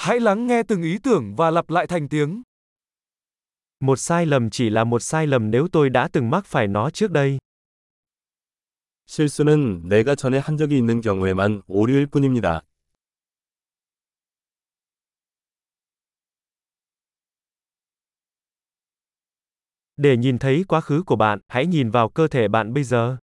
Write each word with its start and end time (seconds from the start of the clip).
Hãy 0.00 0.19
lắng 0.19 0.47
nghe 0.47 0.63
từng 0.63 0.81
ý 0.81 0.97
tưởng 1.03 1.35
và 1.35 1.51
lặp 1.51 1.69
lại 1.69 1.87
thành 1.87 2.09
tiếng. 2.09 2.43
Một 3.79 3.95
sai 3.95 4.25
lầm 4.25 4.49
chỉ 4.49 4.69
là 4.69 4.83
một 4.83 4.99
sai 4.99 5.27
lầm 5.27 5.51
nếu 5.51 5.67
tôi 5.71 5.89
đã 5.89 6.07
từng 6.13 6.29
mắc 6.29 6.45
phải 6.45 6.67
nó 6.67 6.89
trước 6.89 7.11
đây. 7.11 7.37
실수는 9.07 9.89
내가 9.89 10.15
전에 10.15 10.39
한 10.39 10.55
적이 10.55 10.77
있는 10.77 11.01
경우에만 11.01 11.63
오류일 11.67 12.07
뿐입니다. 12.07 12.61
Để 19.97 20.17
nhìn 20.17 20.39
thấy 20.39 20.63
quá 20.67 20.81
khứ 20.81 21.03
của 21.05 21.15
bạn, 21.15 21.39
hãy 21.47 21.65
nhìn 21.65 21.91
vào 21.91 22.09
cơ 22.09 22.27
thể 22.27 22.47
bạn 22.47 22.73
bây 22.73 22.83
giờ. 22.83 23.17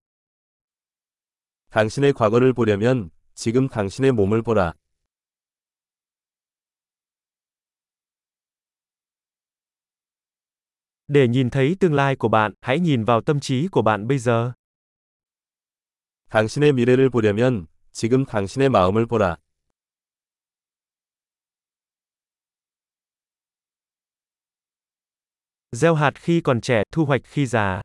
당신의 1.70 2.12
과거를 2.12 2.52
보려면 2.52 3.10
지금 3.34 3.68
당신의 3.68 4.12
몸을 4.12 4.42
보라. 4.42 4.72
Để 11.07 11.27
nhìn 11.27 11.49
thấy 11.49 11.75
tương 11.79 11.93
lai 11.93 12.15
của 12.15 12.27
bạn, 12.27 12.53
hãy 12.61 12.79
nhìn 12.79 13.03
vào 13.05 13.21
tâm 13.21 13.39
trí 13.39 13.67
của 13.67 13.81
bạn 13.81 14.07
bây 14.07 14.17
giờ. 14.17 14.53
당신의 16.29 16.73
미래를 16.73 17.09
보려면 17.09 17.67
지금 17.91 18.25
당신의 18.25 18.69
마음을 18.69 19.05
보라. 19.05 19.37
Gieo 25.71 25.95
hạt 25.95 26.13
khi 26.15 26.41
còn 26.41 26.61
trẻ, 26.61 26.83
thu 26.91 27.05
hoạch 27.05 27.21
khi 27.23 27.45
già. 27.45 27.81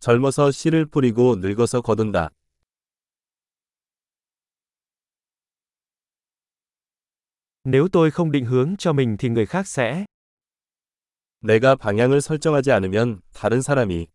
젊어서 0.00 0.50
씨를 0.50 0.86
뿌리고 0.86 1.36
늙어서 1.36 1.80
거둔다. 1.80 2.28
Nếu 7.64 7.88
tôi 7.92 8.10
không 8.10 8.30
định 8.30 8.44
hướng 8.44 8.76
cho 8.78 8.92
mình 8.92 9.16
thì 9.18 9.28
người 9.28 9.46
khác 9.46 9.68
sẽ. 9.68 10.04
내가 11.40 11.74
방향을 11.76 12.20
설정하지 12.20 12.72
않으면 12.72 13.20
다른 13.32 13.60
사람이 13.60 14.06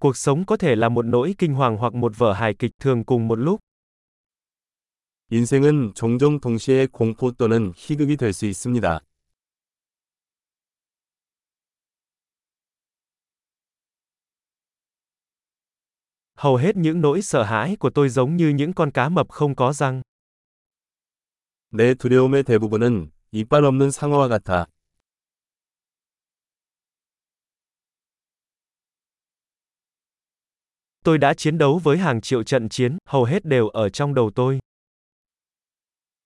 Cuộc 0.00 0.16
sống 0.16 0.46
có 0.46 0.56
thể 0.56 0.76
là 0.76 0.88
một 0.88 1.04
nỗi 1.04 1.34
kinh 1.38 1.54
hoàng 1.54 1.76
hoặc 1.76 1.94
một 1.94 2.12
vở 2.16 2.32
hài 2.32 2.54
kịch 2.54 2.72
thường 2.78 3.04
cùng 3.04 3.28
một 3.28 3.38
lúc. 3.38 3.60
인생은 5.32 5.92
종종 5.94 6.40
동시에 6.40 6.86
공포 6.86 7.30
또는 7.30 7.72
희극이 7.76 8.16
될 8.16 8.32
수 8.32 8.46
있습니다. 8.46 9.00
Hầu 16.34 16.56
hết 16.56 16.76
những 16.76 17.00
nỗi 17.00 17.22
sợ 17.22 17.42
hãi 17.42 17.76
của 17.76 17.90
tôi 17.90 18.08
giống 18.08 18.36
như 18.36 18.48
những 18.48 18.72
con 18.72 18.90
cá 18.90 19.08
mập 19.08 19.28
không 19.28 19.54
có 19.54 19.72
răng. 19.72 20.02
내 21.74 21.94
두려움의 21.94 22.42
대부분은 22.42 23.12
이빨 23.32 23.64
없는 23.64 23.90
상어와 23.90 24.28
같아. 24.28 24.66
Tôi 31.04 31.18
đã 31.18 31.34
chiến 31.34 31.58
đấu 31.58 31.78
với 31.78 31.98
hàng 31.98 32.20
triệu 32.20 32.42
trận 32.42 32.68
chiến, 32.68 32.98
hầu 33.06 33.24
hết 33.24 33.44
đều 33.44 33.68
ở 33.68 33.88
trong 33.88 34.14
đầu 34.14 34.30
tôi. 34.34 34.60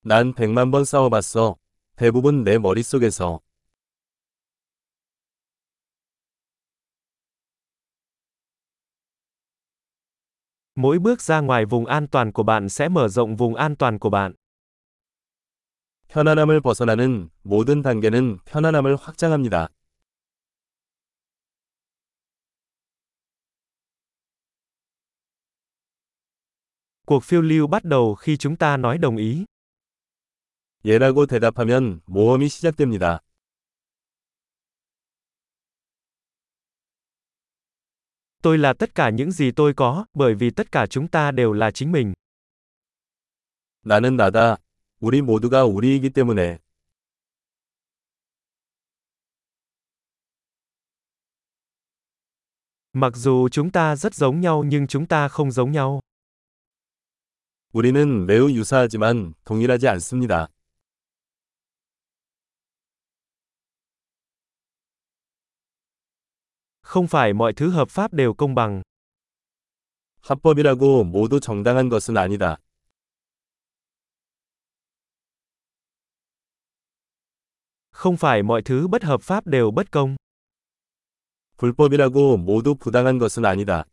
난 0.03 0.33
백만 0.33 0.71
번 0.71 0.85
싸워봤어. 0.85 1.55
대부분 1.95 2.43
내 2.43 2.57
머릿속에서. 2.57 3.39
Mỗi 10.75 10.99
bước 10.99 11.21
ra 11.21 11.39
ngoài 11.39 11.65
vùng 11.65 11.85
an 11.85 12.07
toàn 12.07 12.31
của 12.31 12.43
bạn 12.43 12.69
sẽ 12.69 12.89
mở 12.89 13.07
rộng 13.07 13.35
vùng 13.35 13.55
an 13.55 13.75
toàn 13.75 13.99
của 13.99 14.09
bạn. 14.09 14.33
편안함을 16.09 16.61
벗어나는 16.61 17.29
모든 17.43 17.81
단계는 17.81 18.39
편안함을 18.45 18.95
확장합니다. 18.95 19.67
Cuộc 27.05 27.23
phiêu 27.23 27.41
lưu 27.41 27.67
bắt 27.67 27.83
đầu 27.83 28.15
khi 28.15 28.37
chúng 28.37 28.55
ta 28.55 28.77
nói 28.77 28.97
đồng 28.97 29.17
ý. 29.17 29.45
예라고 30.85 31.25
대답하면 31.25 32.01
모험이 32.05 32.47
시작됩니다. 32.47 33.19
Tôi 38.41 38.57
là 38.57 38.73
tất 38.73 38.95
cả 38.95 39.09
những 39.09 39.31
gì 39.31 39.51
tôi 39.51 39.73
có, 39.73 40.05
bởi 40.13 40.35
vì 40.35 40.49
tất 40.49 40.71
cả 40.71 40.85
chúng 40.87 41.07
ta 41.07 41.31
đều 41.31 41.53
là 41.53 41.71
chính 41.71 41.91
mình. 41.91 42.13
나는 43.83 44.17
나다. 44.17 44.57
우리 45.00 45.22
모두가 45.22 45.64
우리이기 45.64 46.10
때문에. 46.10 46.58
Mặc 52.92 53.16
dù 53.16 53.48
chúng 53.48 53.70
ta 53.70 53.96
rất 53.96 54.14
giống 54.14 54.40
nhau 54.40 54.64
nhưng 54.66 54.86
chúng 54.86 55.06
ta 55.06 55.28
không 55.28 55.50
giống 55.50 55.72
nhau. 55.72 56.00
우리는 57.72 58.26
매우 58.26 58.50
유사하지만 58.50 59.34
동일하지 59.44 59.88
않습니다. 59.88 60.48
Không 66.82 67.06
phải 67.06 67.32
mọi 67.32 67.52
thứ 67.52 67.70
hợp 67.70 67.90
pháp 67.90 68.12
đều 68.12 68.34
công 68.34 68.54
bằng. 68.54 68.82
합법이라고 70.20 71.04
모두 71.04 71.40
정당한 71.40 71.88
것은 71.88 72.16
아니다. 72.16 72.58
Không 77.99 78.17
phải 78.17 78.43
mọi 78.43 78.61
thứ 78.61 78.87
bất 78.87 79.03
hợp 79.03 79.21
pháp 79.21 79.47
đều 79.47 79.71
bất 79.71 79.91
công. 79.91 80.15
불법이라고 81.57 82.37
모두 82.37 82.75
부당한 82.75 83.17
것은 83.19 83.45
아니다. 83.45 83.85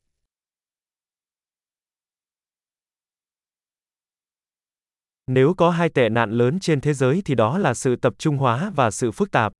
Nếu 5.26 5.54
có 5.54 5.70
hai 5.70 5.88
tệ 5.88 6.08
nạn 6.08 6.30
lớn 6.30 6.60
trên 6.60 6.80
thế 6.80 6.94
giới 6.94 7.22
thì 7.24 7.34
đó 7.34 7.58
là 7.58 7.74
sự 7.74 7.96
tập 7.96 8.14
trung 8.18 8.36
hóa 8.38 8.72
và 8.76 8.90
sự 8.90 9.10
phức 9.10 9.30
tạp. 9.30 9.52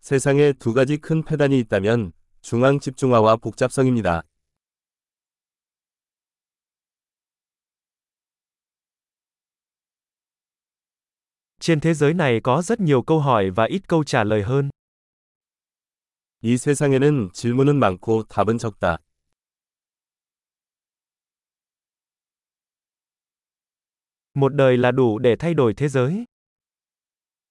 세상에 0.00 0.52
두 0.52 0.72
가지 0.72 0.96
큰 0.96 1.24
폐단이 1.24 1.58
있다면 1.58 2.12
중앙 2.40 2.78
집중화와 2.78 3.36
복잡성입니다. 3.36 4.22
Trên 11.62 11.80
thế 11.80 11.94
giới 11.94 12.14
này 12.14 12.40
có 12.42 12.62
rất 12.62 12.80
nhiều 12.80 13.02
câu 13.02 13.20
hỏi 13.20 13.50
và 13.50 13.64
ít 13.64 13.88
câu 13.88 14.04
trả 14.04 14.24
lời 14.24 14.42
hơn. 14.42 14.70
이 16.40 16.56
세상에는 16.56 17.30
질문은 17.32 17.76
많고 17.76 18.22
답은 18.28 18.58
적다. 18.58 18.98
Một 24.34 24.54
đời 24.54 24.76
là 24.76 24.90
đủ 24.90 25.18
để 25.18 25.36
thay 25.38 25.54
đổi 25.54 25.74
thế 25.74 25.88
giới. 25.88 26.24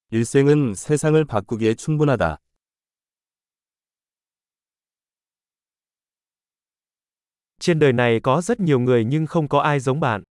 일생은 0.09 0.73
세상을 0.73 1.25
바꾸기에 1.25 1.73
충분하다. 1.73 2.37
Trên 7.59 7.79
đời 7.79 7.93
này 7.93 8.19
có 8.23 8.41
rất 8.41 8.59
nhiều 8.59 8.79
người 8.79 9.05
nhưng 9.05 9.25
không 9.27 9.47
có 9.47 9.59
ai 9.59 9.79
giống 9.79 9.99
bạn. 9.99 10.23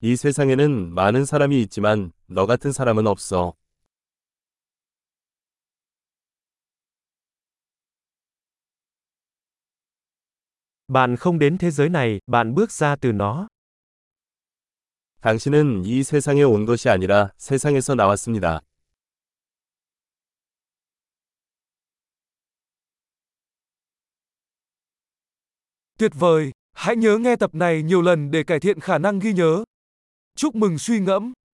이 0.00 0.16
세상에는 0.16 0.94
많은 0.94 1.24
사람이 1.24 1.60
있지만 1.62 2.12
너 2.26 2.46
같은 2.46 2.72
사람은 2.72 3.06
없어. 3.06 3.54
Bạn 10.88 11.16
không 11.16 11.38
đến 11.38 11.58
thế 11.58 11.70
giới 11.70 11.88
này, 11.88 12.20
bạn 12.26 12.54
bước 12.54 12.70
ra 12.70 12.96
từ 12.96 13.12
nó. 13.12 13.48
당신은 15.22 15.84
이 15.86 16.02
세상에 16.02 16.42
온 16.42 16.66
것이 16.66 16.90
아니라 16.90 17.32
세상에서 17.38 17.94
나왔습니다. 17.94 18.60
Tuyệt 25.98 26.12
vời! 26.14 26.52
Hãy 26.74 26.96
nhớ 26.96 27.18
nghe 27.18 27.36
tập 27.36 27.54
này 27.54 27.82
nhiều 27.82 28.02
lần 28.02 28.30
để 28.30 28.42
cải 28.42 28.60
thiện 28.60 28.80
khả 28.80 28.98
năng 28.98 29.18
ghi 29.18 29.32
nhớ. 29.32 29.64
Chúc 30.39 30.55
mừng 30.55 30.77
suy 30.77 30.99
ngẫm! 30.99 31.33